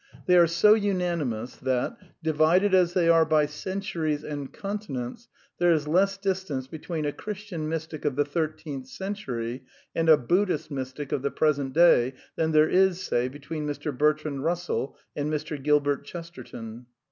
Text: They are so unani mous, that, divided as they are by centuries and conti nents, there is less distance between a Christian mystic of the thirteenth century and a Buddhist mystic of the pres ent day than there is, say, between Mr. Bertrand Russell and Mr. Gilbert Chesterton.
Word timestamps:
They 0.25 0.35
are 0.35 0.47
so 0.47 0.73
unani 0.73 1.27
mous, 1.27 1.55
that, 1.57 1.95
divided 2.23 2.73
as 2.73 2.93
they 2.93 3.07
are 3.07 3.23
by 3.23 3.45
centuries 3.45 4.23
and 4.23 4.51
conti 4.51 4.93
nents, 4.93 5.27
there 5.59 5.71
is 5.71 5.87
less 5.87 6.17
distance 6.17 6.65
between 6.65 7.05
a 7.05 7.11
Christian 7.11 7.69
mystic 7.69 8.03
of 8.03 8.15
the 8.15 8.25
thirteenth 8.25 8.87
century 8.87 9.63
and 9.93 10.09
a 10.09 10.17
Buddhist 10.17 10.71
mystic 10.71 11.11
of 11.11 11.21
the 11.21 11.29
pres 11.29 11.59
ent 11.59 11.73
day 11.73 12.13
than 12.35 12.51
there 12.51 12.67
is, 12.67 12.99
say, 12.99 13.27
between 13.27 13.67
Mr. 13.67 13.95
Bertrand 13.95 14.43
Russell 14.43 14.97
and 15.15 15.31
Mr. 15.31 15.61
Gilbert 15.61 16.03
Chesterton. 16.03 16.87